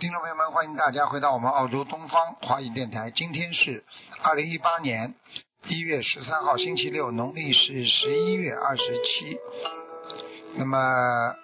[0.00, 3.10] 听众朋友们，欢迎大家回到我们澳洲东方华语电台。
[3.10, 3.84] 今天是
[4.22, 5.14] 二零一八年
[5.66, 9.38] 一月十三号，星期六，农历是十一月二十七。
[10.56, 11.34] 那么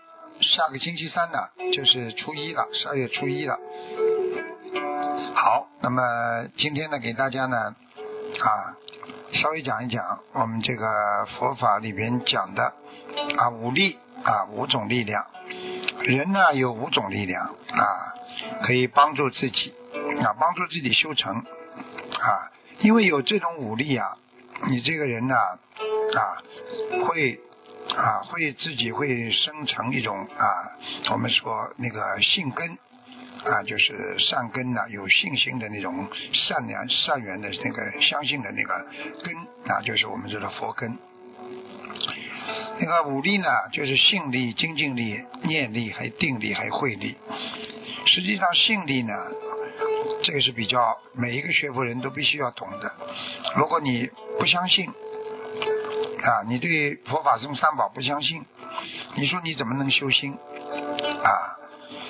[0.40, 1.38] 下个星期三呢，
[1.74, 3.58] 就是初一了，十二月初一了。
[5.34, 8.48] 好，那么今天呢，给大家呢啊
[9.34, 12.72] 稍微讲一讲我们这个佛法里边讲的
[13.36, 15.26] 啊五力啊五种力量。
[16.04, 18.14] 人呢有五种力量啊，
[18.62, 19.74] 可以帮助自己
[20.22, 24.16] 啊帮助自己修成啊，因为有这种武力啊，
[24.68, 26.42] 你这个人呢啊
[27.04, 27.40] 会
[27.96, 30.72] 啊会自己会生成一种啊
[31.12, 32.78] 我们说那个性根
[33.44, 38.86] 啊就是善根呐，有信心的那种善良善缘的那个相信的那个
[39.22, 39.34] 根
[39.70, 40.96] 啊，就是我们说的佛根。
[42.78, 47.16] 那个武力呢，就是信力、精进力、念力，还有定力，还有慧力。
[48.16, 49.12] 实际上，信力呢，
[50.22, 52.90] 这个是比较每一个学佛人都必须要懂的。
[53.56, 58.42] 如果你不相信啊，你对佛法中三宝不相信，
[59.16, 61.60] 你说你怎么能修心啊？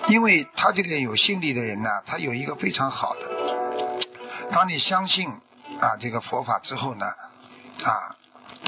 [0.07, 3.23] 因为他这个有信力的人呢，他有一个非常好的，
[4.53, 5.29] 当你相信
[5.81, 7.07] 啊这个佛法之后呢，
[7.83, 8.15] 啊，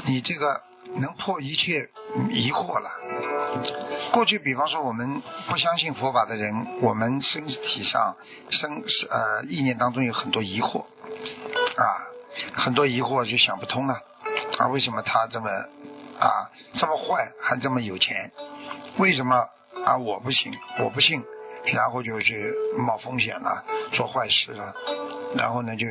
[0.03, 0.61] 你这个。
[0.95, 1.89] 能破一切
[2.31, 2.89] 疑惑了。
[4.11, 8.15] 过去，比方说我们不相信佛法的人，我们身体上
[8.49, 10.81] 生呃意念当中有很多疑惑
[11.77, 11.85] 啊，
[12.53, 14.01] 很多疑惑就想不通了
[14.57, 15.49] 啊，为什么他这么
[16.19, 18.31] 啊这么坏还这么有钱？
[18.97, 19.35] 为什么
[19.85, 21.23] 啊我不行我不信，
[21.73, 23.63] 然后就去冒风险了，
[23.93, 24.73] 做坏事了，
[25.35, 25.85] 然后呢就。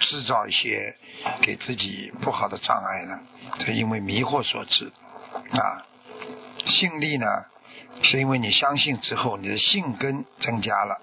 [0.00, 0.96] 制造一些
[1.42, 3.20] 给自己不好的障碍呢？
[3.58, 4.90] 这因为迷惑所致
[5.52, 5.86] 啊。
[6.66, 7.26] 信力呢，
[8.02, 11.00] 是因为你相信之后，你的信根增加了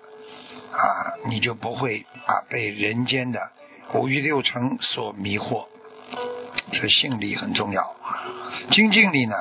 [0.74, 3.52] 啊，你就不会啊被人间的
[3.94, 5.68] 五欲六尘所迷惑。
[6.74, 7.96] 这信力很重要。
[8.72, 9.35] 精进力呢，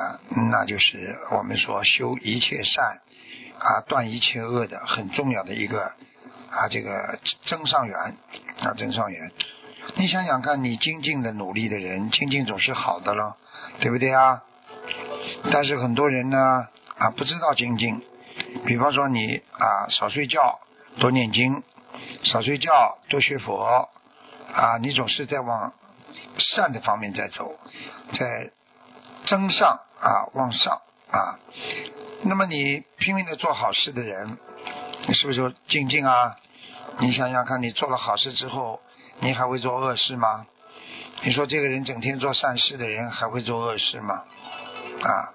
[0.51, 3.01] 那就是我们说修一切善
[3.59, 5.91] 啊，断一切恶的很重要的一个。
[6.49, 8.15] 啊，这个增上缘
[8.67, 9.31] 啊，增上缘。
[9.95, 13.37] 你想想看，你精进的努力的人，精进总是好的了，
[13.79, 14.43] 对不对啊？
[15.51, 16.67] 但是很多人呢
[16.97, 18.03] 啊，不知道精进。
[18.65, 20.59] 比方说你啊，少睡觉，
[20.99, 21.61] 多念经；
[22.23, 23.89] 少睡觉，多学佛
[24.53, 25.73] 啊，你总是在往
[26.37, 27.57] 善的方面在走，
[28.13, 28.51] 在
[29.25, 31.39] 增上啊，往上啊。
[32.23, 34.37] 那么你拼命的做好事的人。
[35.13, 36.35] 是不是说精进啊？
[36.99, 38.81] 你想想看，你做了好事之后，
[39.19, 40.45] 你还会做恶事吗？
[41.23, 44.23] 你说这个人整天做善事的人，还会做恶事吗？
[45.03, 45.29] 啊，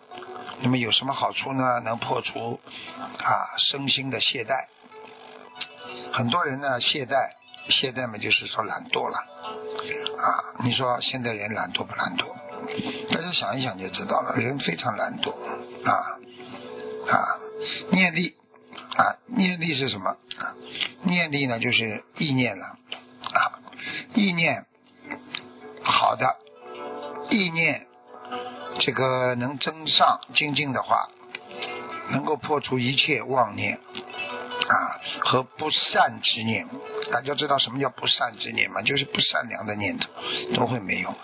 [0.61, 1.81] 那么有什么好处呢？
[1.81, 2.61] 能破除
[3.19, 4.67] 啊身心的懈怠。
[6.13, 7.31] 很多人呢懈怠，
[7.69, 9.19] 懈怠嘛就是说懒惰了
[10.19, 10.59] 啊。
[10.65, 12.27] 你说现在人懒惰不懒惰？
[13.13, 15.33] 大家想一想就知道了，人非常懒惰
[15.85, 16.19] 啊
[17.09, 17.17] 啊，
[17.91, 18.35] 念力。
[18.97, 20.17] 啊，念力是什么？
[21.03, 22.67] 念力呢，就是意念了。
[22.67, 23.61] 啊，
[24.15, 24.67] 意念
[25.83, 26.37] 好的，
[27.31, 27.87] 意念
[28.81, 31.09] 这个能增上精进的话，
[32.11, 33.79] 能够破除一切妄念
[34.69, 36.69] 啊和不善之念。
[37.11, 38.83] 大家知道什么叫不善之念吗？
[38.83, 40.11] 就是不善良的念头
[40.55, 41.15] 都会没有，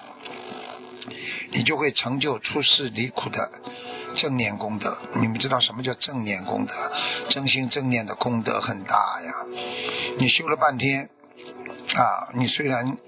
[1.51, 3.51] 你就会成就出世离苦的。
[4.19, 6.75] 正念功德，你们知道什么叫正念功德？
[7.31, 9.33] 真心正念的功德很大呀！
[10.19, 11.09] 你修了半天
[11.95, 12.99] 啊，你虽然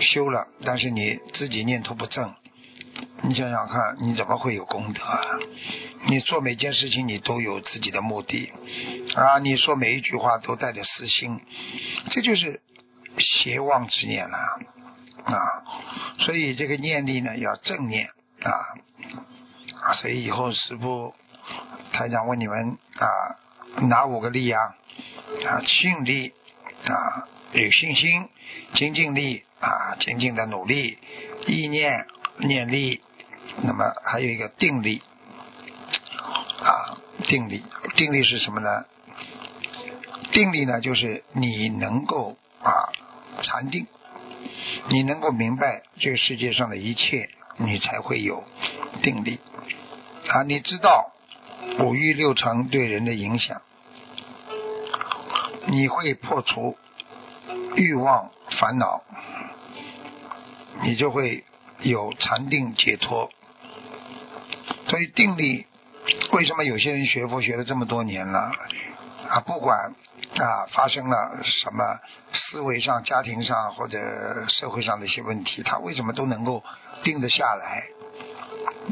[0.00, 2.34] 修了，但是你自己念头不正，
[3.22, 5.20] 你想想看，你怎么会有功德啊？
[6.08, 8.52] 你做每件事情，你都有自己的目的
[9.14, 9.38] 啊！
[9.38, 11.40] 你说每一句话都带着私心，
[12.10, 12.60] 这就是
[13.18, 14.36] 邪妄之念了
[15.24, 15.38] 啊！
[16.18, 18.08] 所以这个念力呢，要正念
[18.42, 18.50] 啊。
[19.94, 21.14] 所以以后师傅
[21.92, 23.06] 台长问你们啊，
[23.88, 24.76] 哪五个力啊？
[25.46, 26.32] 啊，信力
[26.86, 28.28] 啊，有信心；
[28.74, 30.98] 精进力啊，精进的努力；
[31.46, 32.06] 意念
[32.38, 33.00] 念力；
[33.62, 35.02] 那么还有一个定力
[36.60, 36.98] 啊。
[37.28, 37.64] 定力，
[37.96, 38.84] 定力是什么呢？
[40.32, 42.92] 定力呢，就是你能够啊
[43.42, 43.86] 禅定，
[44.90, 48.44] 你能够明白这个世界上的一切，你才会有
[49.06, 49.38] 定力
[50.28, 50.42] 啊。
[50.42, 51.12] 你知道
[51.78, 53.62] 五欲六尘对人的影响，
[55.66, 56.76] 你会破除
[57.76, 59.04] 欲望烦恼，
[60.82, 61.44] 你就会
[61.82, 63.30] 有禅定解脱。
[64.88, 65.66] 所以定力，
[66.32, 68.50] 为什么有些人学佛学了这么多年了
[69.28, 69.94] 啊，不管。
[70.38, 71.98] 啊，发生了什么
[72.32, 73.98] 思维上、家庭上或者
[74.48, 76.62] 社会上的一些问题，他为什么都能够
[77.02, 77.84] 定得下来？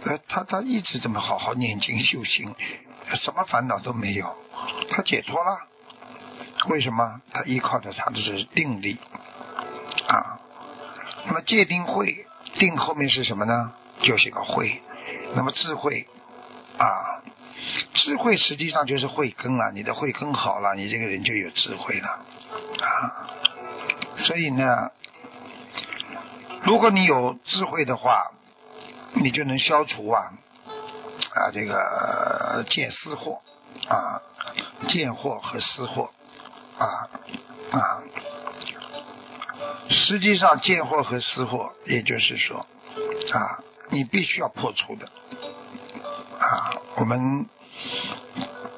[0.02, 2.54] 呃，他他一直这么好好念经修行，
[3.14, 4.34] 什么烦恼都没有，
[4.90, 5.58] 他解脱了。
[6.66, 7.20] 为什么？
[7.30, 8.98] 他依靠的他的是定力
[10.08, 10.40] 啊。
[11.26, 13.72] 那么戒定慧，定后面是什么呢？
[14.02, 14.82] 就是一个慧。
[15.34, 16.06] 那么智慧
[16.78, 17.22] 啊。
[17.94, 22.08] 智慧实际上就是慧根了，你的慧根好了，你这个人就有智慧了
[22.82, 23.30] 啊。
[24.18, 24.90] 所以呢，
[26.64, 28.32] 如果你有智慧的话，
[29.14, 30.32] 你就能消除啊
[31.34, 33.40] 啊这个见私货
[33.88, 34.20] 啊
[34.88, 36.10] 见货和私货
[36.78, 37.08] 啊
[37.72, 38.02] 啊。
[39.88, 42.66] 实际上见货和私货，也就是说
[43.32, 45.06] 啊，你必须要破除的
[46.38, 47.46] 啊，我们。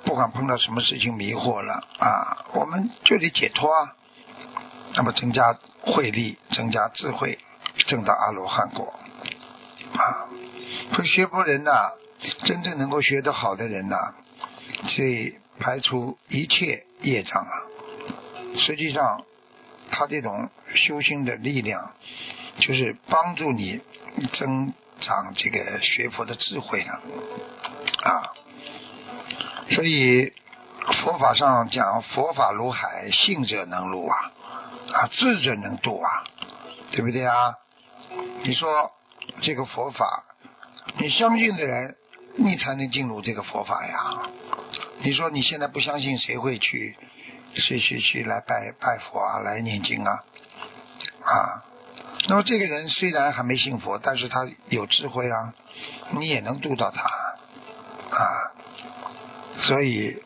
[0.04, 3.92] 不管碰到什么事情迷惑了啊，我们就得解脱啊。
[4.94, 7.38] 那么增加慧力，增加智慧，
[7.86, 8.94] 证到阿罗汉果
[9.98, 10.28] 啊。
[10.94, 11.70] 所以学佛人呐，
[12.44, 14.14] 真正能够学得好的人呐，
[14.98, 17.54] 以排除一切业障啊。
[18.58, 19.24] 实际上，
[19.90, 21.92] 他这种修心的力量，
[22.58, 23.80] 就是帮助你
[24.32, 27.00] 增长这个学佛的智慧了
[28.02, 28.32] 啊。
[29.70, 30.32] 所以
[31.02, 34.32] 佛法上讲，佛法如海，信者能入啊，
[34.92, 36.24] 啊，智者能度啊，
[36.92, 37.54] 对不对啊？
[38.42, 38.92] 你说
[39.42, 40.24] 这个佛法，
[40.98, 41.96] 你相信的人，
[42.36, 44.30] 你才能进入这个佛法呀。
[44.98, 46.96] 你说你现在不相信，谁会去
[47.54, 50.24] 去去去来拜拜佛啊，来念经啊？
[51.24, 51.64] 啊，
[52.28, 55.54] 那么这个人虽然还没信佛，但是他有智慧啊，
[56.12, 57.02] 你也能度到他
[58.16, 58.52] 啊。
[59.58, 60.22] 所以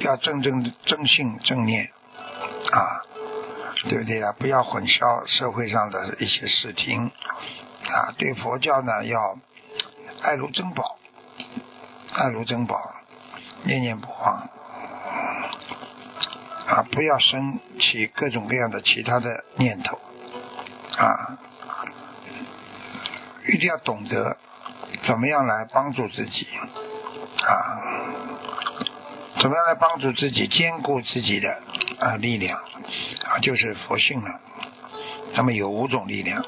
[0.00, 1.90] 要正正正信正念
[2.72, 3.00] 啊，
[3.88, 4.32] 对不对呀？
[4.38, 7.10] 不要混淆社会上的一些视听
[7.88, 8.12] 啊。
[8.18, 9.38] 对佛教呢，要
[10.22, 10.98] 爱如珍宝，
[12.12, 12.94] 爱如珍宝，
[13.64, 14.48] 念念不忘
[16.66, 16.86] 啊！
[16.92, 19.98] 不要生起各种各样的其他的念头
[20.96, 21.38] 啊！
[23.48, 24.36] 一定要懂得
[25.04, 26.46] 怎么样来帮助自己
[27.42, 27.80] 啊！
[29.40, 31.62] 怎么样来帮助自己兼顾自己的
[31.98, 32.58] 啊力量
[33.24, 33.38] 啊？
[33.40, 34.40] 就是佛性了。
[35.32, 36.44] 那么有五种力量。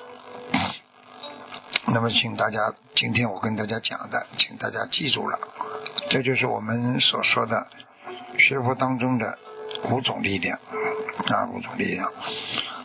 [1.86, 5.38] 那么请大家，今天我跟大家讲的，请大家记住了，
[6.10, 7.66] 这就是我们所说的
[8.38, 9.38] 学佛当中的
[9.90, 10.58] 五种力量
[11.26, 12.10] 啊，五种力量。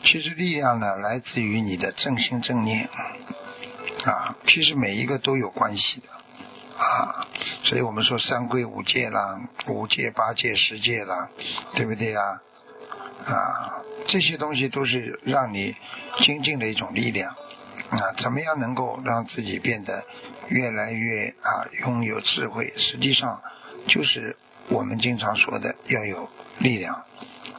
[0.04, 2.90] 其实力量呢，来自于你的正心正念
[4.06, 6.10] 啊，其实每一个都有关系的。
[6.78, 7.26] 啊，
[7.64, 11.30] 所以我们说三规五戒啦，五戒八戒十戒啦，
[11.76, 12.24] 对不对啊？
[13.26, 15.76] 啊，这些东西都是让你
[16.20, 17.36] 精进的一种力量
[17.90, 18.14] 啊。
[18.18, 20.04] 怎么样能够让自己变得
[20.48, 22.74] 越来越啊拥有智慧？
[22.78, 23.42] 实际上
[23.88, 24.38] 就是
[24.70, 26.30] 我们经常说的要有
[26.60, 27.04] 力量，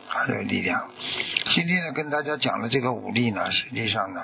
[0.09, 0.89] 还有力量。
[1.55, 4.21] 今天呢，跟大家讲的这个武力呢，实际上呢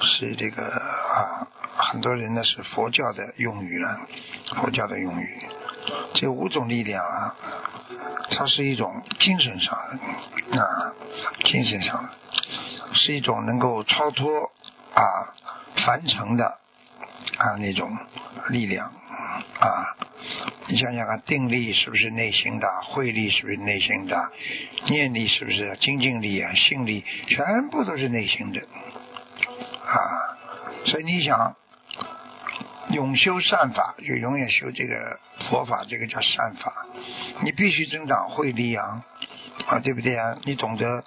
[0.00, 1.48] 是这个啊。
[1.80, 4.00] 很多人呢是佛教的用语了，
[4.56, 5.46] 佛教的用语，
[6.14, 7.36] 这五种力量啊，
[8.32, 9.78] 它是一种精神上
[10.50, 10.92] 的啊，
[11.44, 12.10] 精神上的，
[12.94, 14.50] 是一种能够超脱
[14.94, 15.34] 啊
[15.84, 16.44] 凡尘的
[17.36, 17.96] 啊那种
[18.48, 18.92] 力量
[19.60, 19.96] 啊。
[20.66, 22.68] 你想想看，定力是不是内心的？
[22.82, 24.30] 慧力是不是内心的？
[24.88, 25.76] 念力是不是？
[25.80, 28.60] 精进力啊，心力全部都是内心的
[29.86, 29.96] 啊。
[30.84, 31.54] 所以你想。
[32.90, 36.86] 永修善法，就永远修这个佛法，这个叫善法。
[37.42, 39.04] 你必须增长慧力啊，
[39.66, 40.38] 啊，对不对啊？
[40.44, 41.04] 你懂得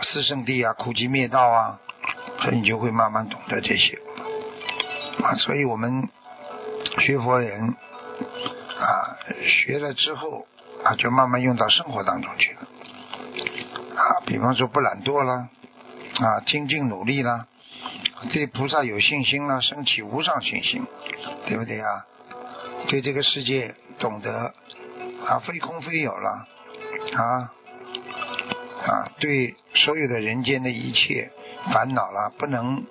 [0.00, 1.78] 四圣地啊，苦集灭道啊，
[2.42, 3.98] 所以你就会慢慢懂得这些
[5.22, 5.34] 啊。
[5.34, 6.08] 所以我们
[6.98, 7.74] 学佛人
[8.80, 10.46] 啊，学了之后
[10.84, 12.60] 啊，就慢慢用到生活当中去了
[13.96, 14.20] 啊。
[14.26, 15.48] 比方说不懒惰了
[16.20, 17.46] 啊，精进努力了。
[18.32, 20.86] 对菩萨有信心了，升起无上信心，
[21.46, 22.06] 对不对啊？
[22.88, 24.54] 对这个世界懂得
[25.26, 26.46] 啊非空非有了
[27.16, 27.52] 啊
[28.84, 31.30] 啊，对所有的人间的一切
[31.70, 32.84] 烦恼了，不能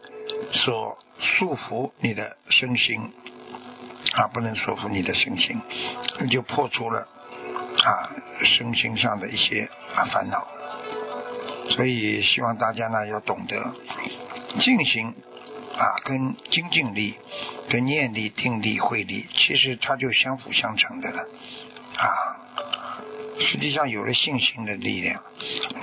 [0.53, 3.11] 说束缚你的身心
[4.13, 5.61] 啊，不能束缚你的身心，
[6.19, 7.07] 你就破除了
[7.83, 8.09] 啊
[8.43, 10.47] 身心上的一些啊烦恼。
[11.69, 13.73] 所以希望大家呢要懂得
[14.59, 15.13] 静心
[15.77, 17.15] 啊，跟精进力、
[17.69, 21.23] 跟念力、定力、慧力，其实它就相辅相成的了
[21.97, 22.40] 啊。
[23.41, 25.21] 实际上有了信心的力量，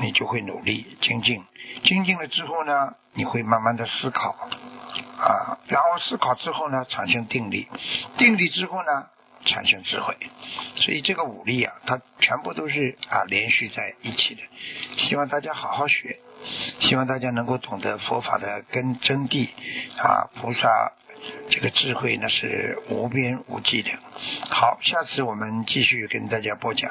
[0.01, 1.45] 你就会努力精进，
[1.85, 4.31] 精进了之后呢，你会慢慢的思考
[5.19, 7.69] 啊，然后思考之后呢，产生定力，
[8.17, 9.07] 定力之后呢，
[9.45, 10.17] 产生智慧。
[10.77, 14.43] 所以这个武力啊，它全部都是啊连续在一起的。
[14.97, 16.21] 希望大家好好学，
[16.81, 19.49] 希望大家能够懂得佛法的根真谛
[19.99, 20.93] 啊，菩萨
[21.51, 23.91] 这个智慧呢是无边无际的。
[24.51, 26.91] 好，下次我们继续跟大家播讲。